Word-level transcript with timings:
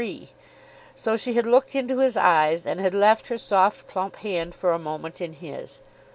So 0.95 1.15
she 1.15 1.33
had 1.35 1.45
looked 1.45 1.75
into 1.75 1.99
his 1.99 2.17
eyes, 2.17 2.65
and 2.65 2.79
had 2.79 2.95
left 2.95 3.27
her 3.27 3.37
soft, 3.37 3.85
plump 3.87 4.15
hand 4.15 4.55
for 4.55 4.71
a 4.73 4.79
moment 4.79 5.21
in 5.21 5.33
his. 5.33 5.79